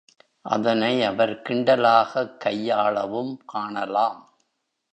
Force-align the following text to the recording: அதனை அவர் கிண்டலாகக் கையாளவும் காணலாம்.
அதனை 0.41 1.03
அவர் 1.03 1.41
கிண்டலாகக் 1.41 2.37
கையாளவும் 2.45 3.37
காணலாம். 3.45 4.33